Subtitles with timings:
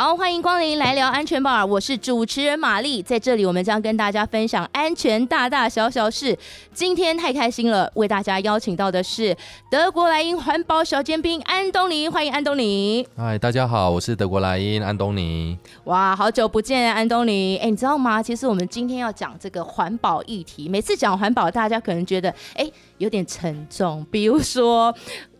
[0.00, 6.38] 好，欢迎光临来聊安全宝，我是主持人玛丽，在这里我们将跟大家分享安全大大小小事。
[6.72, 9.36] 今天太开心了，为大家邀请到的是
[9.68, 13.04] 德国莱茵环保小尖兵安东尼，欢迎安东尼。
[13.16, 15.58] 嗨，大家好，我是德国莱茵安东尼。
[15.86, 17.56] 哇，好久不见，安东尼。
[17.56, 18.22] 哎，你知道吗？
[18.22, 24.94] 其实我们今天要讲这个环保议题，每次讲环保，大家可能觉得哎有点沉重，比如说。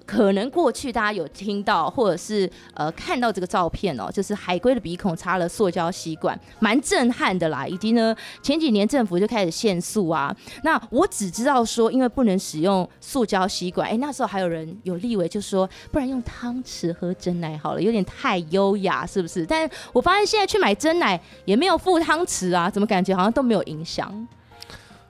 [0.08, 7.66] 可能过去大家有听到，或者是呃看到这个照片哦，就是海龟的鼻孔插了塑胶吸管，蛮震撼的啦。
[7.66, 10.34] 以及呢，前几年政府就开始限塑啊。
[10.64, 19.45] 那我只知道说，因为不能使用塑胶吸管，哎，那时候还有人有立委就说，不然用汤匙喝真奶好了，有点太优雅，是不是？
[19.45, 24.26] 但我发现现在去买真奶也没有附汤匙啊，怎么感觉好像都没有影响？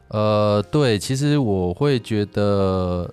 [0.08, 3.08] 呃，对，其实我会觉得。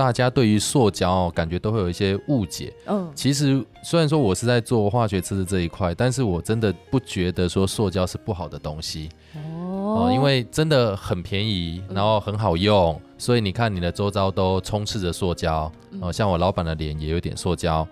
[0.00, 2.72] 大家对于塑胶感觉都会有一些误解。
[2.86, 9.10] 嗯，其实虽然说我是在做化学测试这一块，但是我真的不觉得说塑胶是不好的东西。
[9.34, 15.70] 哦，因为真的很便宜，然后很好用，所以你看你的周遭都充斥着塑胶。
[16.00, 17.86] 哦，像我老板的脸也有点塑胶。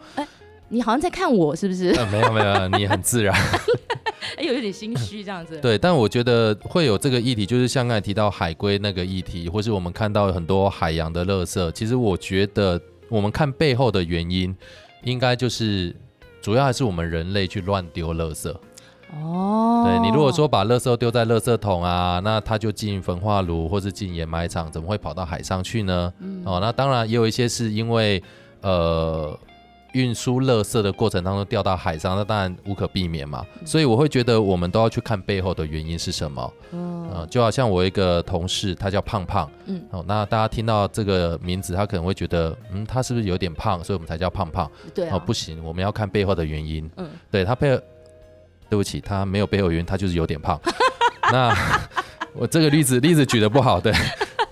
[0.69, 1.93] 你好像在看我是不是？
[2.13, 3.35] 没有没有，你很自然。
[4.37, 5.59] 哎，有点心虚这样子。
[5.61, 11.71] 对，但我觉得会有这个议题，就是像刚才提到海龟那个议题，或是我们看到很多海洋的垃圾。
[11.73, 14.55] 其实我觉得我们看背后的原因，
[15.03, 15.95] 应该就是
[16.43, 18.55] 主要还是我们人类去乱丢垃圾。
[19.15, 19.85] 哦。
[19.87, 26.13] 对你如果说把垃圾丢在垃圾桶啊，那它就进焚化炉或是进掩埋场，怎么会跑到海上去呢？
[26.45, 28.23] 哦，那当然也有一些是因为
[28.61, 29.37] 呃。
[29.93, 33.45] 运输垃圾的过程当中掉到海上，那当然无可避免嘛。
[33.65, 36.53] 所以我会觉得我们都要去看背后的原因是什么。
[36.73, 39.51] 嗯，就好像我一个同事，他叫胖胖。
[39.67, 44.71] 嗯，哦，那大家听到这个名字，他可能会觉得，嗯，他是不是有点胖，所以我们才叫胖胖？
[44.95, 45.09] 对。
[45.11, 46.89] 哦，不行，我们要看背后的原因。
[46.97, 47.81] 嗯，对他背，
[48.69, 50.61] 对不起，他没有背后原因，他就是有点胖。
[51.33, 51.55] 那
[52.37, 53.93] 我这个例子例子举的不好，对。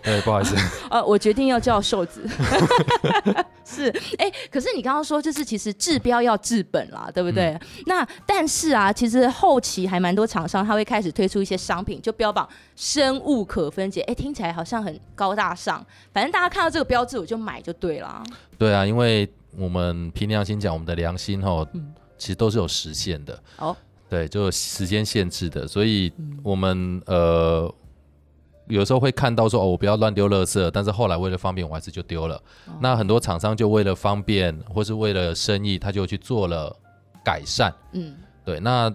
[0.06, 0.55] 哎，不好意思，
[0.89, 2.25] 呃，我决定要叫瘦子。
[3.67, 7.59] 是，哎，可是你刚刚说，就是其实治标要治本啦，对不对？
[7.87, 14.00] 那但是啊，其实后期还蛮多厂商他会开始推出一些商品，就标榜生物可分解。
[14.03, 18.23] 哎，听起来好像很高大上，反正大家看到这个标志，我就买就对了。
[18.56, 19.28] 对啊，因为
[19.59, 21.67] 我们凭良心讲，我们的良心哈，
[22.17, 23.43] 其实都是有实现的。
[23.56, 23.77] 哦，
[24.09, 26.12] 对，就时间限制的，所以
[26.44, 27.75] 我们呃。
[28.69, 32.41] 有时候会看到说哦，我不要乱丢垃圾，但是后来为了方便，我还是就丢了。
[32.81, 36.75] 那很多厂商就为了方便或是为了生意，他就去做了
[37.25, 37.72] 改善。
[37.93, 38.59] 嗯，对。
[38.59, 38.93] 那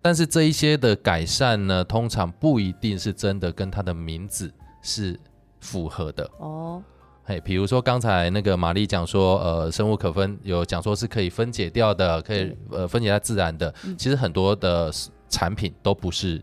[0.00, 4.50] 但是这一些的改善呢，通常不一定是真的跟它的名字
[4.80, 5.18] 是
[5.60, 6.30] 符合的。
[6.38, 6.82] 哦，
[7.24, 13.74] 嘿，比如说刚才那个玛丽讲说，呃，生物可分有讲说是可以分解掉的，可以呃分解在自然的。
[13.98, 14.90] 其实很多的
[15.28, 16.42] 产品都不是。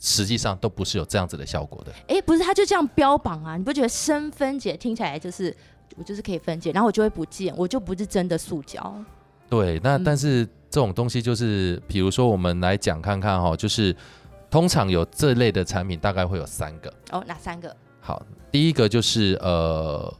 [0.00, 1.92] 实际上都不是有这样子的效果的。
[2.08, 3.56] 哎，不是，他就这样标榜啊？
[3.56, 5.54] 你不觉得深分解听起来就是
[5.96, 8.94] 我就是可以分解，然后我就会不见，我就不是真的塑胶。
[9.48, 13.94] 对，那但是这种东西就是，比如说我们来讲看看哈，就是
[14.50, 16.92] 通常有这类的产品大概会有三个。
[17.10, 17.76] 哦，哪三个？
[18.00, 20.12] 好，第一个就是呃，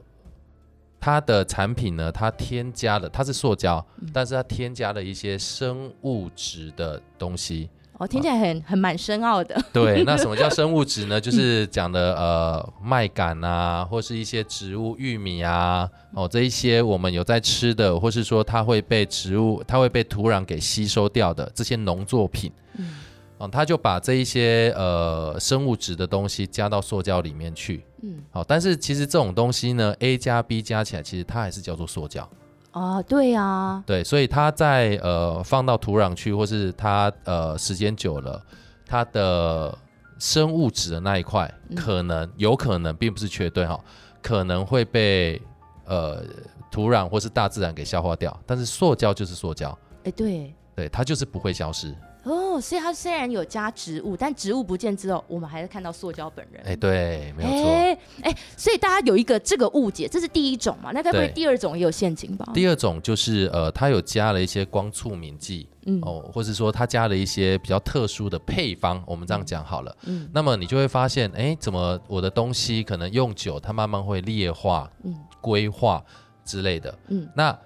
[1.00, 7.70] 它的产品呢，它添加了它是塑胶，但是它添加了一些生物质的东西。
[8.02, 9.56] 哦，听起来很很蛮深奥的。
[9.72, 11.20] 对， 那什么叫生物质呢？
[11.20, 22.96] 就是讲的呃麦秆啊，或是一些植物玉米啊，哦这一些我们有在吃的，或是说它会被植物，它会被土壤给吸收掉的这些农作品，嗯，
[23.38, 32.28] 哦他就把这一些呃生物质的东西加到塑胶里面去，嗯，好，但是其实这种东西呢，A 加 B 加起来，其实它还是叫做塑胶。
[32.72, 38.42] 哦，对呀，对，所以它在呃放到土壤去，或是它呃时间久了，
[38.86, 39.76] 它的
[40.18, 43.78] 生物质的那一块，可能有可能并不是缺对哈，
[44.22, 45.40] 可能会被
[45.84, 46.22] 呃
[46.70, 51.94] 土壤或是大自然给消化掉，但是塑胶就是塑胶，哎，对，对，它就是不会消失。
[52.24, 56.62] 哦，所以它虽然有加植物，但植物不见之后，我们还是看到塑胶本人。
[56.64, 57.70] 哎，对，没有错。
[57.70, 60.92] 哎，哎，所以大家有一个这个误解，这是第一种嘛？
[60.92, 62.48] 那该不会第二种也有陷阱吧？
[62.54, 69.96] 第二种就是呃，它有加了一些光促敏剂，嗯，哦，或者说它加了一些比较特殊的配方，我们这样讲好了。
[70.04, 76.00] 嗯，那么你就会发现，哎，怎么我的东西可能用久，它慢慢会裂化、嗯，硅化
[76.44, 76.96] 之类的。
[77.08, 77.58] 嗯，那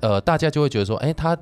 [0.00, 1.34] 呃，大家就会觉得说，哎，它。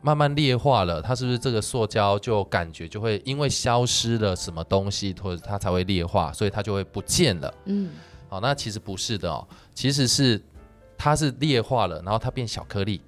[0.00, 7.54] 慢慢裂化了，它是不是这个塑胶就感觉就会因为消失了什么东西，或者它才会裂化，所以它就会不见了。
[7.64, 7.90] 嗯，
[8.28, 10.40] 好，那其实不是的哦，其实是
[10.96, 13.00] 它是裂化了，然后它变小颗粒。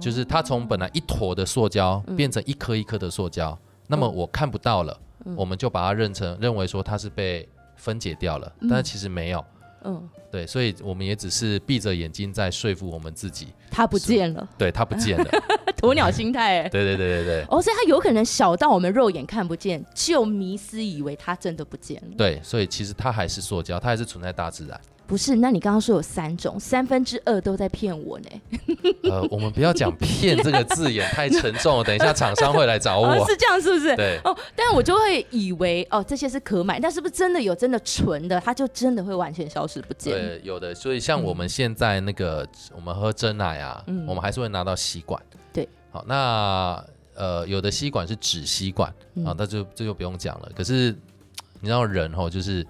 [0.00, 4.98] 就是它从本来一坨的塑胶变成一颗一颗的塑胶，那么我看不到了，
[5.36, 9.42] 我们就把它认成认为说它是被分解掉了，但是其实没有。
[9.86, 15.24] 嗯，对，所以我们也只是闭着眼睛在说服我们自己，它不见了，对，它不见了，
[15.80, 24.80] 鸵鸟心态，对对对对对，哦，所以它有可能小到我们肉眼看不见，就迷失以为它真的不见了，对，所以其实它还是塑胶，它还是存在大自然。
[25.06, 28.26] 不是，那你刚刚说有三种，三分之二都在骗我呢。
[29.04, 31.84] 呃，我们不要讲“骗”这个字眼，太沉重了。
[31.84, 33.14] 等一下厂商会来找我。
[33.26, 33.94] 是这样，是不是？
[33.94, 34.18] 对。
[34.24, 40.12] 哦，但我就会以为，哦，这些是可买，但是不是真的有真的纯的，它就真的会完全消失不见？
[40.12, 40.74] 对，有的。
[40.74, 45.22] 所以像我们现在那个，我们喝真奶啊，我们还是会拿到吸管。
[45.52, 45.68] 对。
[45.92, 48.90] 好，那呃，有的吸管是纸吸管
[49.24, 50.50] 啊，那就这就不用讲了。
[50.54, 50.94] 可是
[51.60, 52.66] 你知道人哦，就是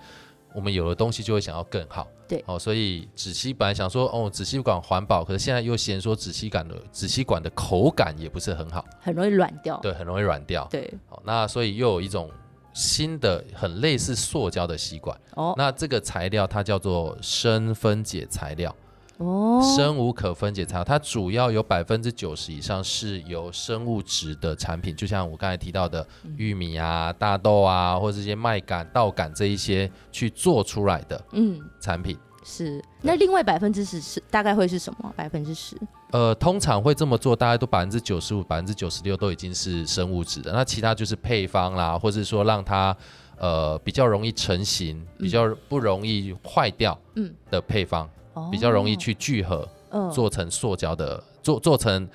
[0.57, 2.09] 我们有了东西就会想要更好。
[2.27, 9.79] 对哦，所以纸吸本来想说哦，纸吸管环保，可是现在又嫌说纸吸管的纸吸管的口感也不是很好，很容易软掉。
[9.83, 10.67] 对，很容易软掉。
[10.71, 12.31] 对，好，那所以又有一种
[12.73, 15.17] 新的很类似塑胶的吸管。
[15.35, 18.75] 哦，那这个材料它叫做深分解材料。
[19.19, 32.19] 哦，生无可分解材料，它主要有百分之九十以上是由生物质的产品，就像我刚才提到的玉米啊、大豆啊，或者这些麦秆、稻秆这一些去做出来的嗯产品。
[32.45, 35.13] 是，那另外百分之十是大概会是什么？
[35.17, 35.77] 百分之十？
[36.13, 42.97] 呃，通常会这么做，大概都百分之九十五、百分之九十六都已经是生物质的，那其他就是配方啦，或者说让它
[43.39, 48.09] 呃比较容易成型、比较不容易坏掉嗯的配方。
[48.51, 49.69] 比较容易去聚合，
[50.13, 52.09] 做成塑胶的，做做成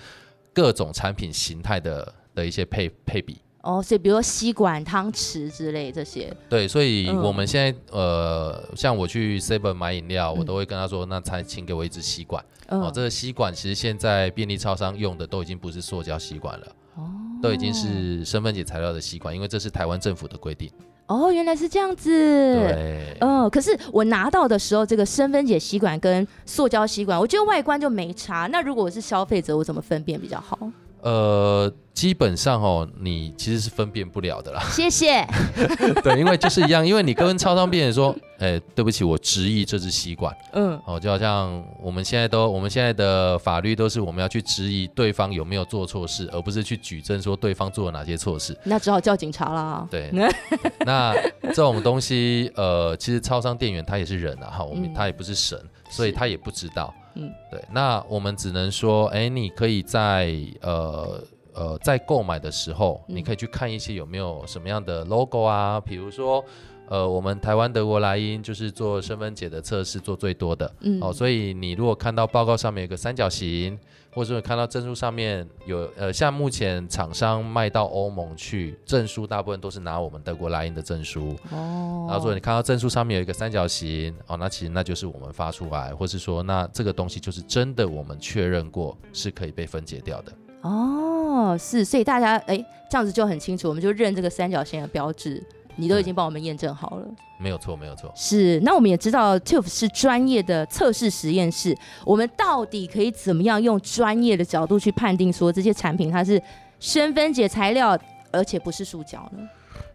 [0.53, 3.37] 各种产品形态的的一些配配比。
[3.63, 6.35] 哦，所以比如说吸管、汤匙之类这些。
[6.49, 12.43] 对，所以我们现在呃，像我去 Seven 买饮料，我都会跟他说，那才请给我一支吸管。
[12.69, 17.11] 哦，这个吸管其实现在便利超商用的都已经不是塑胶吸管了，哦，
[17.43, 20.71] 都已经是身分解材料的吸管，因为这是台湾政府的规定。
[21.07, 22.09] 哦，原来是这样子。
[22.09, 28.47] 对，嗯，可是我拿到的时候，这个生分解吸管跟塑胶吸管，我觉得外观就没差。
[28.51, 30.57] 那如果我是消费者，我怎么分辨比较好？
[31.01, 34.61] 呃，基本上哦，你其实是分辨不了的啦。
[34.71, 35.25] 谢谢。
[36.03, 40.35] 对，因为就是一样，因为你跟超商店员说，哎，对不起，我执意这支吸管。
[40.53, 48.57] 嗯，哦，就好像我们现在都，我们现在的法律都是我们要去质疑对方有没有做错事，而不是去举证说对方做了哪些错事。
[48.63, 49.87] 那只好叫警察啦。
[49.89, 50.11] 对，
[50.85, 51.13] 那
[51.43, 55.59] 这种东西，呃，其实超商店员他也是人啊，哈，我们他也不是神，
[55.89, 56.93] 所以他也不知道。
[57.15, 61.23] 嗯，对，那我们只能说，哎，你可以在呃
[61.53, 66.43] 呃在购买的时候，你可以去看一些有没有什么样的 logo 啊，比如说，
[66.87, 73.77] 呃，我们台湾德国莱茵就是做身份解的测试做最多的，嗯，哦，所以你如果看到报告上面有个三角形。
[74.13, 81.35] 或者看到证书上面有呃，像目前厂商卖到欧盟去，证书大部分都是拿我们德国莱茵的证书。
[81.51, 82.07] 哦。
[82.09, 90.33] 然后说你看到证书上面有一个三角形，哦，那其实那就是我们发出来，或是说那这个东西就是真的，我们确认过是可以被分解掉的。
[90.61, 92.57] 哦，是，所以大家哎
[92.89, 95.41] 这样子就很清楚，我们就认这个三角形的标志。
[95.75, 97.05] 你都已经帮我们验证好了，
[97.37, 98.11] 没有错，没有错。
[98.15, 106.41] 是，那我们也知道 TUF 是专业的测试实验室，我们到底可以怎么样用专业的角度去判定说这些产品它是
[106.79, 107.97] 深分解材料，
[108.31, 109.47] 而且不是塑胶呢？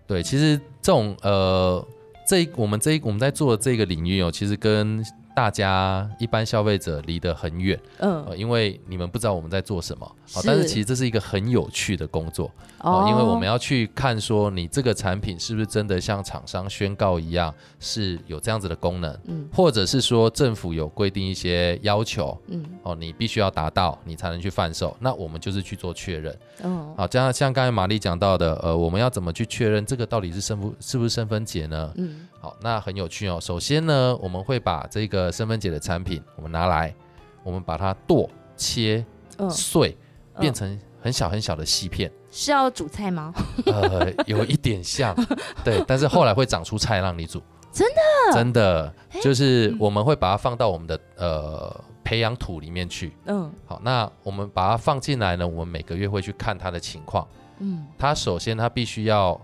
[0.07, 1.85] 对，其实这种呃，
[2.27, 5.05] 这我们这我们在做的这个领域哦，其实跟
[5.37, 31.93] 大家一般消费者离得很远，嗯，因为你们不知道我们在做什么，好但是其实这是一个很有趣的工作，哦，因为我们要去看说你这个产品是不是真的像厂商宣告一样是有这样子的功能，嗯，或者是说政府有规定一些要求，嗯，哦，你必须要达到你才能去贩售，那我们就是去做确认，嗯，好，加上像刚才玛丽讲到的，呃，我们要怎么去确认这个到底是身不是不是身分解呢？
[31.97, 32.27] 嗯。
[32.47, 33.41] 好，那很有趣哦。
[33.41, 36.95] 首先呢，我们会把这个身份解的产品，我们拿来，
[37.43, 39.05] 我们把它剁切
[39.51, 39.97] 碎，
[40.39, 42.09] 变成很小很小的细片。
[42.31, 43.35] 是要煮菜吗？
[43.67, 45.13] 呃，有一点像，
[45.65, 45.83] 对。
[45.89, 47.43] 但是后来会长出菜让你煮。
[47.73, 48.33] 真的？
[48.33, 53.13] 真的，就是我们会把它放到我们的呃培养土里面去。
[53.25, 53.53] 嗯。
[53.65, 57.27] 好，那我们把它放进来呢，我们每个月会去看它的情况。
[57.59, 57.85] 嗯。
[57.99, 59.41] 它首先它必须要。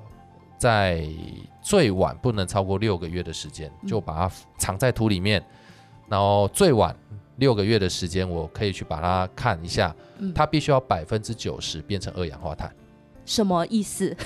[0.62, 1.04] 在
[1.60, 5.44] 最晚不能超过六个月的时间，就把它藏在土里面。
[6.08, 6.96] 然后最晚
[7.38, 9.92] 六个月的时间，我可以去把它看一下，
[10.32, 12.72] 它必须要百分之九十变成二氧化碳。
[13.24, 14.16] 什么意思？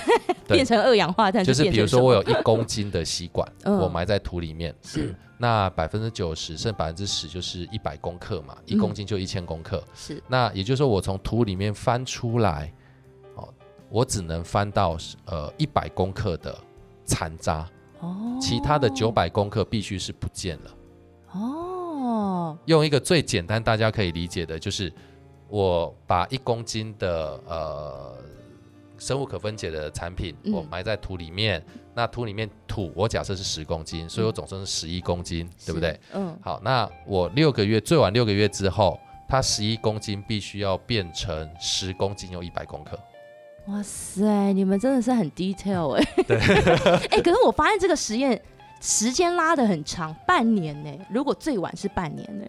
[0.47, 5.14] 变成二氧化碳就是比如说我有一公斤的吸管， 我埋在土里面，是。
[5.38, 10.23] 那百分之九十剩百分之十就是一百公克嘛，一公斤就一千公克，是。
[10.28, 12.75] 那也就是说我从土里面翻出来，哦，
[13.88, 16.57] 我只能翻到呃一百公克的
[17.05, 17.69] 残渣，
[18.00, 20.71] 哦，其他的九百公克必须是不见了，
[21.33, 24.93] 哦，用一个最简单大家可以理解的就是。
[25.49, 28.19] 我把一公斤的呃
[28.99, 31.64] 生物可分解的产品，我埋在土里面。
[31.95, 36.00] 那土里面土，我假设是十公斤，所以我总称是十一公斤，对不对？
[36.12, 36.37] 嗯。
[36.43, 42.99] 好，那我六个月，最晚六个月之后，它十一公斤必须要变成十公斤，又一百公克。
[43.68, 46.04] 哇塞，你们真的是很 detail 哎。
[46.26, 46.38] 对。
[47.08, 48.40] 哎， 可是我发现这个实验
[48.80, 50.90] 时间拉的很长，半年呢。
[51.11, 52.46] 如果最晚是半年呢？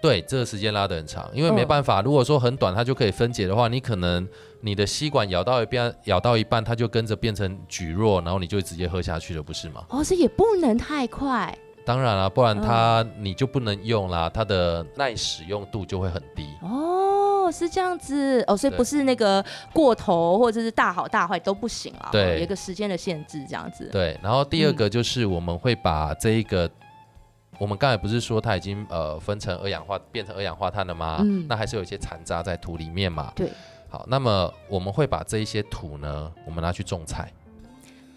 [0.00, 4.26] 对，这个时间拉得很长，因为没办法，如果说很短，它就可以分解的话，你可能
[4.60, 9.84] 你的吸管咬到一边，咬到一半，它就跟着变成举弱，然后你就直接喝下去了，不是吗？
[9.90, 11.56] 哦，这也不能太快。
[11.84, 16.46] 当然了，不然它你就不能用啦，它的耐使用度就会很低。
[16.62, 22.08] 哦，是这样子哦，所以不是那个过头或者是大好大坏都不行啊。
[22.12, 23.88] 对，有一个时间的限制，这样子。
[23.92, 26.70] 对，然后第二个就是我们会把这一个。
[27.58, 31.18] 我们刚才不是说它已经呃分成二氧化变成二氧化碳了吗？
[31.20, 33.30] 嗯，那还是有一些残渣在土里面嘛。
[33.36, 33.48] 对，
[33.88, 37.30] 好，那么我们会把这一些土呢，我们拿去种菜。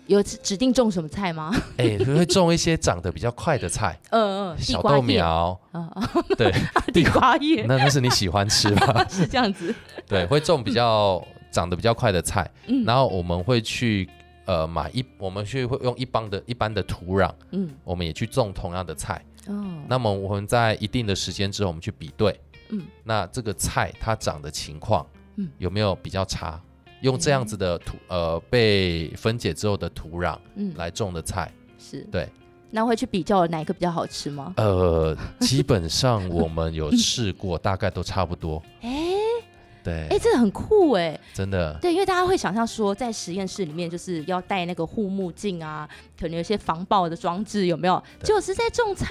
[0.07, 1.53] 有指定种什么菜吗？
[1.77, 3.99] 哎，会种一些长得比较快的菜。
[4.11, 5.59] 嗯嗯，小豆苗。
[5.71, 6.51] 啊啊， 对，
[6.93, 7.65] 地瓜叶。
[7.67, 9.05] 那那是你喜欢吃吧？
[9.09, 9.73] 是这样子。
[10.07, 12.49] 对，会种比较长得比较快的菜。
[12.67, 14.09] 嗯，然后我们会去。
[14.47, 25.03] 呃，买一，我们去会用一般的一般的土壤，嗯，我们也去种同样的菜，哦，那么我们在一定的时间之后，我们去比对，嗯，那这个菜它长的情况，
[25.37, 26.61] 嗯，有没有比较差？
[27.01, 32.27] 用这样子的土，呃，被分解之后的土壤，嗯，来种的菜，是对，
[32.71, 34.53] 那会去比较哪一个比较好吃吗？
[34.57, 38.61] 呃，基本上我们有试过，大概都差不多。
[38.81, 39.04] 哎。
[39.85, 41.77] 对，哎，这个很酷哎，真的。
[41.79, 45.87] 对，因为大家会想象说，在实验室里面就是要戴那个护目镜啊，
[46.19, 48.03] 可能有些防爆的装置，有没有？
[48.23, 49.05] 就是在种菜。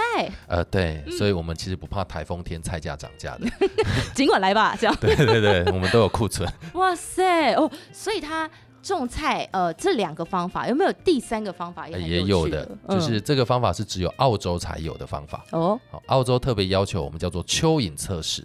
[0.48, 3.46] 呃，对，所以我们其实不怕台风天菜价涨价的，
[4.16, 4.96] 尽管来吧，这样。
[5.00, 6.52] 对对对，我们都有库存。
[6.74, 8.50] 哇塞哦，所以他
[8.82, 11.88] 种菜，呃，这两个方法有没有第三个方法？
[11.88, 15.80] 也有的，就是这个方法是只有澳洲才有的方法哦。
[15.90, 18.44] 好，澳洲特别要求我们叫做蚯蚓测试。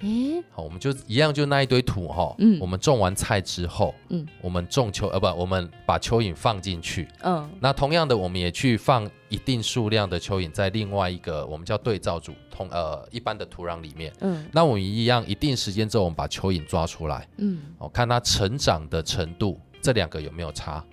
[0.00, 20.84] 诶，好，我们就一样，就那一堆土哈，嗯，我们种完菜之后，嗯，我们种蚯呃不，我们把蚯蚓放进去，嗯，那同样的，我们也去放一定数量的蚯蚓在另外一个我们叫对照组同呃一般的土壤里面，嗯，那我们一样一定时间之后，我们把蚯蚓抓出来，嗯，哦，看它成长的程度，这两个有没有差？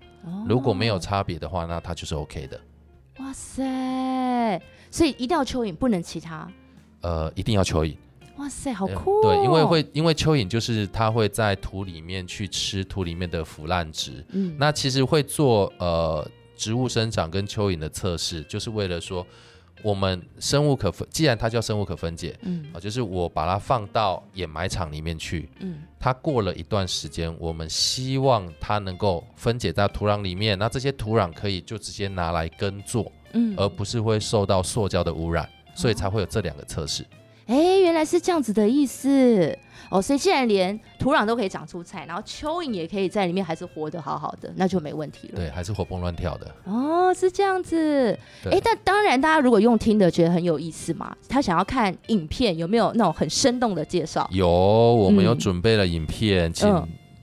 [0.48, 2.60] 如果没有差别的话，那它就是 OK 的。
[3.20, 4.60] 哇塞，
[4.90, 6.52] 所以一定要蚯蚓，不能其他？
[7.02, 7.96] 呃，一定要蚯蚓。
[8.38, 9.22] 哇塞，好酷！
[9.22, 14.26] 对，因为会，因为蚯蚓就是它会在土里面去吃土里面的腐烂质。
[14.30, 19.26] 嗯，那其实会做呃植物生长跟蚯蚓的测试，就是为了说
[19.82, 37.06] 我们生物可分，既然它叫生物可分解，嗯，啊，就是我把它放到掩埋场里面去，嗯，它过了一段时间，我们希望它能够分解在土壤里面，那这些土壤可以就直接拿来耕作，嗯，而不是会受到塑胶的污染，所以才会有这两个测试。
[37.48, 39.58] 哎，原来是这样子的意思
[39.92, 45.36] 哦，所以既然连土壤都可以长出菜，然后蚯蚓也可以在里面还是活得好好的，那就没问题了。
[45.36, 46.52] 对，还是活蹦乱跳的。
[46.64, 48.18] 哦，是这样子。
[48.50, 54.28] 哎，但当然，大家如果用听的觉得很有意思嘛，他想要看影片，有没有那种很生动的介绍？
[54.32, 56.68] 有，我们有准备了影片，请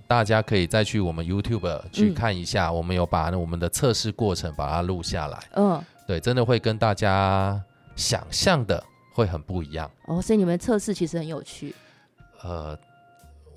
[0.06, 5.38] 大家可以再去我们 YouTube 去看一下，我们有把我们的测试过程把它录下来。
[5.54, 7.60] 嗯，对，真的会跟大家
[7.96, 8.80] 想象的。
[9.12, 11.74] 会很不一样哦，所以你们测试其实很有趣。
[12.42, 12.76] 呃，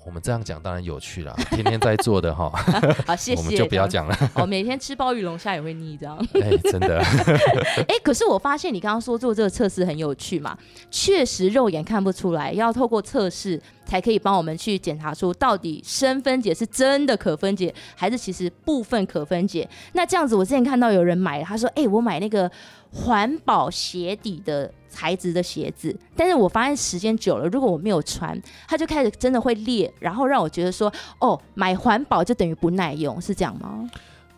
[0.04, 2.50] 我们这样讲当然有趣了， 天天在做的哈。
[3.06, 3.40] 好，谢谢。
[3.40, 4.16] 我们就不要讲了。
[4.34, 6.16] 哦，每天吃鲍鱼龙虾也会腻这样。
[6.40, 7.00] 哎，真的。
[7.00, 10.56] 哎，可是我发现你刚刚说做这个测试很有趣嘛，
[10.90, 19.66] 确实肉眼看不出来，要透过测试才可以帮我们去检查出到底深分解是真的可分解，还是其实部分可分解。
[19.94, 22.50] 那这样子，我之前看到有人买，他说：“哎，我买那个
[22.90, 30.90] 环保鞋底的。”材质的鞋子，但是我发现时间久了，如果我没有穿，它就开始真的会裂，然后让我觉得说，
[31.20, 33.86] 哦，买环保就等于不耐用，是这样吗？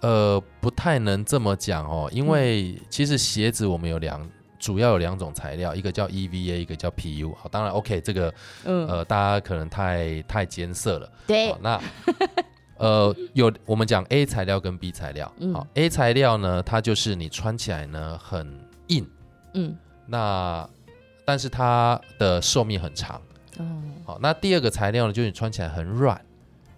[0.00, 4.20] 呃，不太能这么讲哦，因为其实鞋子我们有两，
[4.58, 7.34] 主要有两种材料，一个叫 EVA，一个叫 PU。
[7.34, 8.34] 好，当然 OK，这个
[8.64, 11.10] 呃，大家可能太太艰涩了。
[11.26, 11.80] 对，那
[12.76, 18.52] 呃，有我们讲 A 材料跟 B 材料，好，A 材料呢，它就是你穿起来呢很
[18.88, 19.08] 硬，
[19.54, 20.68] 嗯，那
[21.24, 23.20] 但是它的寿命很长，
[23.58, 23.64] 哦，
[24.04, 26.20] 好，那第二个材料呢，就是你穿起来很软，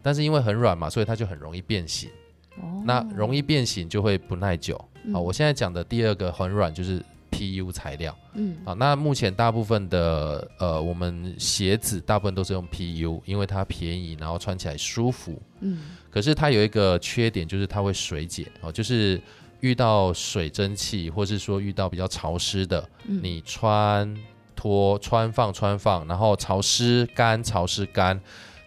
[0.02, 2.10] 但是因为很软嘛，所以它就很容易变形，
[2.56, 4.76] 哦，那容易变形就会不耐久，
[5.12, 7.02] 好，我现在讲的第二个很软就是。
[7.40, 15.78] PU 材料，嗯，好，那目前大部分的呃，我们鞋子大部分都是用 PU，因为它便宜，然后穿起来舒服，嗯，
[16.10, 19.18] 可是它有一个缺点，就是它会水解哦，就是
[19.60, 24.14] 遇到水蒸气，或是说遇到比较潮湿的，你穿
[24.54, 28.20] 脱穿放穿放，然后潮湿干潮湿干，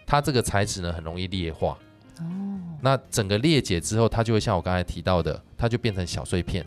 [0.04, 1.78] 它这个材质呢很容易裂化，
[2.18, 6.66] 哦，那整个裂解之后，它就会像我刚才提到的，它就变成小碎片。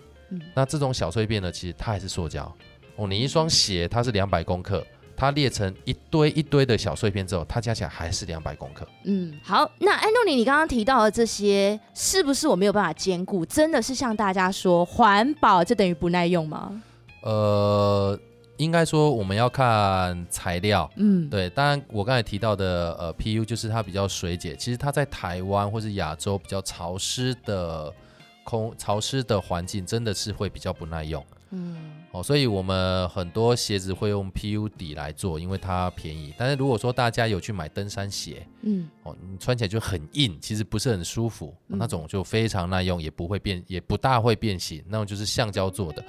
[0.53, 2.53] 那这种小碎片呢，其实它还是塑胶
[2.95, 3.07] 哦。
[3.07, 8.87] 你一双鞋它是两百公克，它裂成一堆一堆的小碎片之后，它加起来还是两百公克。
[9.05, 13.45] 嗯，好，那安东尼，你刚刚提到的这些，是不是我没有办法兼顾？
[13.45, 16.83] 真的是像大家说环保，就等于不耐用吗？
[17.21, 18.19] 呃，
[18.57, 20.89] 应该说我们要看材料。
[20.97, 21.49] 嗯，对。
[21.51, 27.93] 当然，我刚才提到的呃，PU 就是它比较水解，其实它在台湾或是亚洲比较潮湿的。
[28.47, 31.75] 空潮湿的环境真的是会比较不耐用，嗯，
[32.13, 36.33] 哦，所以我们很多鞋子会用 PU 底来做，因为它便宜。
[36.37, 46.01] 但是如果说大家有去买登山鞋，嗯，哦，你穿起来就很硬，其实不是很舒服，那种就非常耐用，也不会变，也不大会变形，那种就是橡胶做的，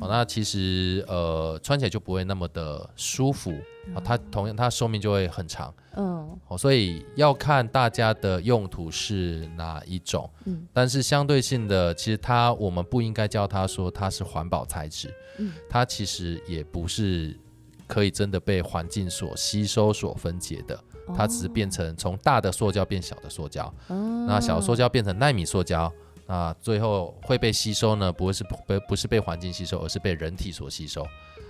[0.00, 3.52] 哦，那其实呃穿起来就不会那么的舒服。
[3.94, 17.38] 啊，它同样，它寿命就会很长，嗯，哦，所以要看大家的用途是哪一种，嗯，但是相对性的，其实它我们不应该叫它说它是环保材质，嗯，它其实也不是
[17.86, 20.78] 可以真的被环境所吸收、所分解的，
[21.16, 25.92] 它只是变成从大的塑胶变小的塑胶，哦，那小塑胶变成纳米塑胶，
[26.26, 28.12] 那最后会被吸收呢？
[28.12, 28.56] 不会是不
[28.88, 31.02] 不是被环境吸收，而是被人体所吸收，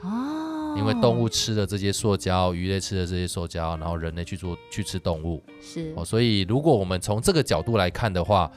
[0.02, 0.49] 哦。
[0.76, 6.04] 因为动物吃的这些塑胶，鱼类吃的这些塑胶，然后人类去做去吃动物，是哦。
[6.04, 8.50] 所以如果我们从这个角度来看的话，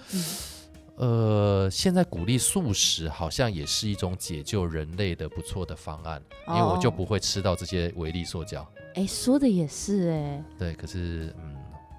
[0.96, 8.66] 呃，现在鼓励素食好像也是一种解救人类的不错的方案，因为我就不会吃到这些微粒塑胶。
[8.96, 10.44] 哎，说的也是哎。
[10.58, 11.53] 对，可是嗯。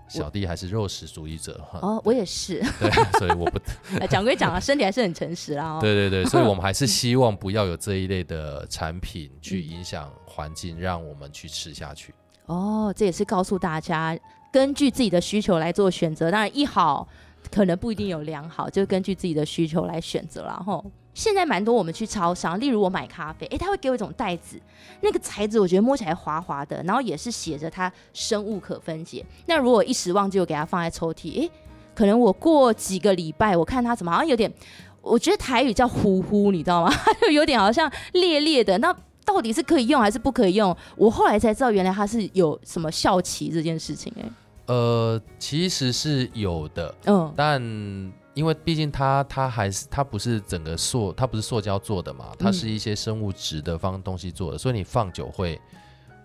[0.09, 1.79] 小弟还是肉食主义者哈。
[1.83, 2.61] 哦，我也是。
[2.79, 3.59] 对， 所以我不
[4.09, 5.79] 讲归讲啊，身体还是很诚实啦。
[5.81, 12.15] 对对对，所以我们还是 希望不要有这一类的产品去影响环境，让我们去吃下去。
[12.47, 14.19] 哦，这也是告诉大家，
[14.53, 16.31] 根据自己的需求来做选择。
[16.31, 17.09] 当然，一好
[17.51, 20.85] 可能不一定有良好，就根据自己的需求来选择然后。
[21.15, 24.61] 现在蛮多我们去超商，例如我买咖啡，哎，他会给我一种袋子，
[25.01, 29.25] 那个材质我觉得摸起来滑滑的，然后也是写着它生物可分解。
[29.47, 31.51] 那如果一时忘记，我给它放在抽屉，哎，
[31.95, 34.53] 可能我过几个礼拜，我看它怎么好像有点，
[35.01, 36.93] 我觉得台语叫呼呼，你知道吗？
[37.21, 38.77] 就 有点好像裂裂的。
[38.79, 38.93] 那
[39.25, 40.77] 到底是可以用还是不可以用？
[40.97, 44.13] 我后来才知道，原来它是有什么效期这件事情。
[44.21, 44.25] 哎，
[44.67, 48.13] 呃，其实是有的，嗯，但。
[48.35, 55.61] 因为毕竟它它还是它不是整个塑它不是塑胶做的嘛，它是一些生物质的方东西做的，所以你放久会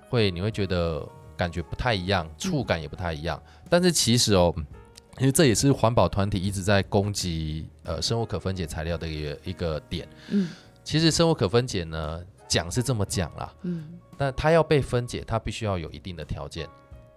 [0.09, 3.41] 会你会觉得感觉不太一样，触感也不太一样。
[3.69, 4.53] 但是其实哦，
[5.19, 10.07] 因为这也是环保团体一直在攻击呃生物可分解材料的一个一个点。
[10.29, 10.49] 嗯，
[10.83, 16.67] 其实生物可分解呢讲是这么讲啦，嗯，但它要被分解，它必须要有一定的条件，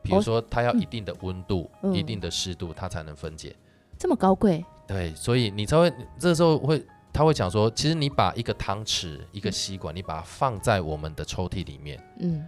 [0.02, 3.57] 比如说它要一定的温度、一定的湿度，它才能分解。
[3.98, 4.64] 这么高贵？
[4.87, 12.47] 对，所以你才会这时候会，他会讲说，其实你把一个汤匙、一个吸管，你把它放在我们的抽屉里面，嗯，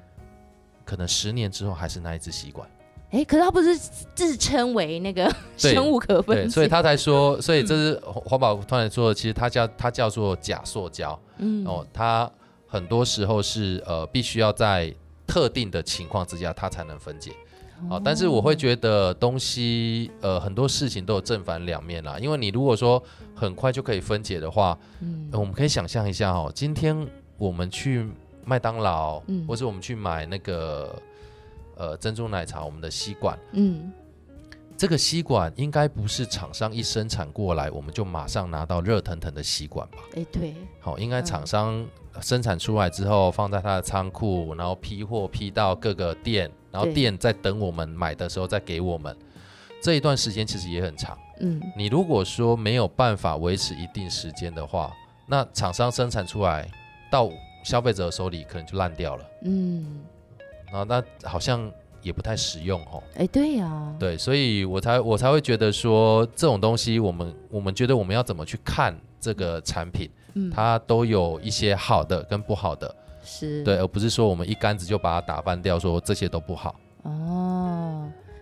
[0.85, 2.69] 可能十年之后还是那一只吸管。
[3.11, 12.29] 哎，可是他不是自称为那个生物可分，所以他才说， 所以这是环保突然说的，其实它叫它叫做假塑胶，嗯，哦，它
[12.67, 14.93] 很多时候是呃必须要在
[15.29, 17.31] 特定的情况之下，它才能分解。
[17.89, 22.19] 好，但是我会觉得东西，呃，很多事情都有正反两面啦。
[22.19, 23.03] 因为你如果说
[23.35, 26.97] 很快就可以分解的话，嗯，我们可以想象一下哦，今天
[27.37, 28.09] 我们去
[28.45, 30.97] 麦当劳，嗯，或者我们去买那个
[31.77, 33.93] 呃珍珠奶茶，我们的吸管，嗯，
[34.77, 39.99] 这个吸管应该不是厂商一生产过来，我们就马上拿到热腾腾的吸管吧？
[40.17, 41.87] 哎，对，好，应该厂商
[42.23, 46.51] 生产出来之后，放在他的仓库，然后批货批到各个店。
[46.75, 49.17] 然后店在等我们买的时候再给我们，
[49.81, 51.17] 这一段时间其实也很长。
[51.39, 54.93] 嗯，你如果说没有办法维持一定时间的话，
[55.29, 56.69] 那厂商生产出来
[57.09, 57.31] 到
[57.63, 59.25] 消费者手里可能就烂掉了。
[59.45, 60.01] 嗯，
[60.67, 61.71] 然后那好像
[62.03, 63.01] 也不太实用哦。
[63.15, 72.93] 哎，对呀，对，所以我才我才会觉得说这种东西，我们我们觉得我们要怎么去看这个产品，嗯，它都有一些好的跟不好的，
[73.25, 76.75] 是对，而不是说我们一竿子就把它打翻掉，说这些都不好。
[77.03, 77.44] 哦。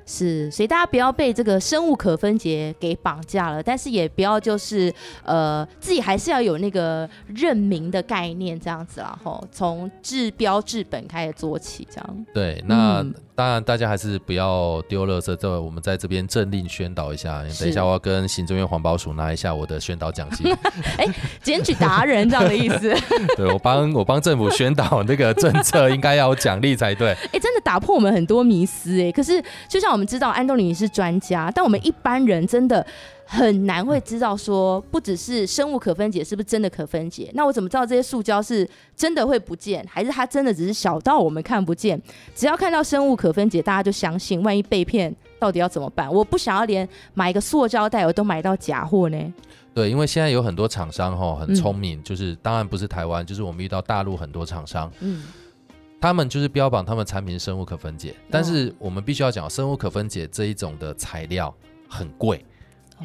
[0.06, 4.92] 是，所以大家不要被这个生物可分解给绑架了，但是也不要就是
[5.24, 12.26] 呃自己还是要有那个认明的概念这样子然后从治标治本开始做起这样。
[12.34, 13.04] 对，那。
[13.34, 15.34] 当然，大家还是不要丢垃圾。
[15.36, 17.42] 这我们在这边政令宣导一下。
[17.58, 20.54] 等一下，我要跟行政院环保署拿一下我的宣导奖金。
[20.98, 21.06] 哎，
[21.42, 22.94] 检举达人这样的意思。
[23.34, 27.12] 对我帮我帮政府宣导那个政策，应该要有奖励才对。
[27.32, 29.10] 哎，真的打破我们很多迷思哎。
[29.10, 32.84] 可是，就像我们知道安东尼是专家，但我们一般人真的。
[33.24, 37.30] 很难会知道说，不只是生物可分解，是不是真的可分解？
[37.32, 41.98] 那我怎么知道这些塑胶是真的会不见，还是它真的只是小到我们看不见？
[42.34, 44.42] 只要看到生物可分解，大家就相信。
[44.42, 46.12] 万一被骗，到底要怎么办？
[46.12, 49.34] 我不想要连买一个塑胶袋我都买到假货呢。
[49.72, 55.22] 对，因为现在有很多厂商哈很聪明，就是当然不是台湾，就是我们遇到大陆很多厂商，嗯，
[56.02, 61.54] 他们就是标榜他们产品是生物可分解，但是我们必须要讲，生物可分解这一种的材料
[61.88, 62.44] 很贵。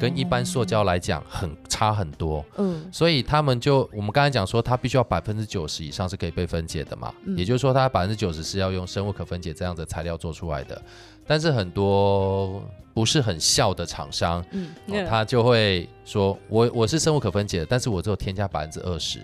[0.00, 2.44] 跟一般塑胶来讲，很差很多。
[2.56, 7.12] 嗯，所以他们就我们刚才讲说，它必须要百分之九十以上是可以被分解的嘛。
[7.24, 10.80] 嗯，也就是说，它百分之九十是要用生物可分解这样的材料做出来的。
[11.26, 12.62] 但是很多
[12.94, 14.70] 不是很效的厂商，嗯，
[15.08, 19.20] 他就会说，我我是生物可分解，但是我只有添加百分之二十，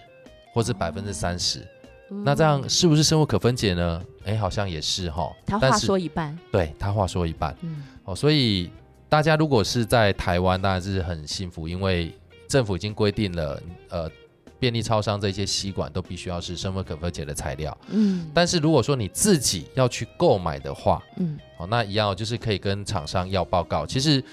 [0.52, 1.66] 或是百分之三十。
[2.08, 4.02] 那这样是不是生物可分解呢？
[4.24, 5.32] 哎，好像也是哈。
[5.46, 7.56] 他话说一半，对他话说一半。
[7.62, 8.70] 嗯，哦，所以。
[9.06, 12.12] 大家如果是在台湾，当然是很幸福，因为
[12.48, 14.10] 政府已经规定了，呃，
[14.58, 17.76] 便利超商这些吸管都必须要是生物可分解的材料。
[17.90, 23.86] 嗯，但是如果说你自己要去购买的话，嗯，哦，那一样就是可以跟厂商要报告。
[23.86, 24.24] 其实，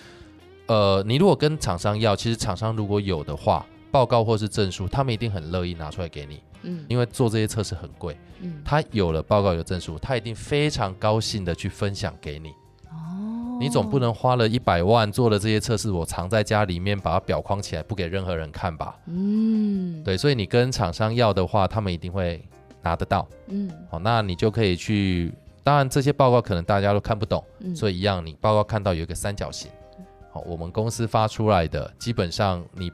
[0.65, 6.41] 呃，你如果跟厂商要，其实厂商如果有的话，报告或是证书，他们一定很乐意拿出来给你。
[6.63, 8.17] 嗯，因为做这些测试很贵。
[8.41, 12.50] 嗯，他有了报告有证书，他一定非常高兴的去分享给你。
[12.89, 18.97] 哦你总不能花了一百万做了这些测试，我藏在家里面把它裱框起来，不给任何人看吧？
[19.06, 22.43] 嗯，对，所以你跟厂商要的话，他们一定会
[22.82, 23.28] 拿得到。
[23.50, 25.32] 嗯，好，那你就可以去。
[25.63, 27.43] 当然，这些报告可能大家都看不懂，
[27.76, 29.69] 所以一样，你报告看到有一个三角形，
[30.32, 32.91] 好，我们公司发出来的，基本上你。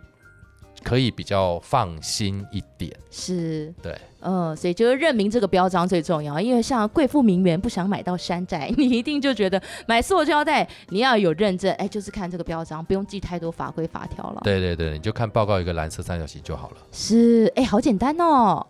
[0.83, 14.41] 可以比较放心一点，是对，嗯，所以就是认明这个标章最重要，因为像贵妇名媛不想买到山寨，你一定就觉得买塑胶袋你要有认证，哎，就是看这个标章，不用记太多法规法条了。
[14.43, 16.77] 对对对，你就看报告一个蓝色三角形就好了。
[16.91, 18.65] 是，哎，好简单哦。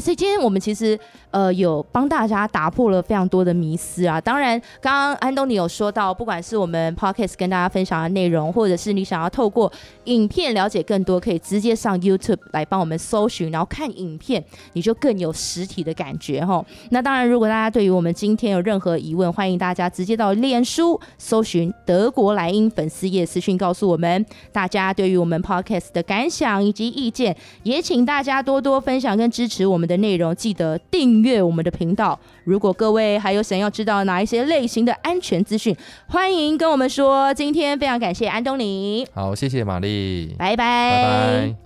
[0.00, 0.98] 所以今天我们其实
[1.30, 4.20] 呃有帮大家打破了非常多的迷思啊。
[4.20, 9.72] 当然，刚刚安东尼有说到，不管是我们 podcast 跟大家分享的内容，或者是你想要透过
[10.04, 16.64] 影片了解更多，可以直接上 YouTube 来帮我们搜寻，然后看影片，你就更有实体的感觉哈。
[16.90, 24.26] 那当然，如果大家对于我们今天有任何疑问，欢迎大家直接到脸书搜寻德国莱茵粉丝页私讯告诉我们。
[24.52, 29.76] 大家对于我们 podcast 的感想以及意见，也请大家多多分享跟支持我。
[29.76, 32.18] 们们的内容记得订阅我们的频道。
[32.42, 35.74] 如果各位还有想要知道哪一些类型的安全资讯，
[36.08, 37.32] 欢迎跟我们说。
[37.34, 41.65] 今天非常感谢安东尼，好，谢谢玛丽，拜拜，拜拜。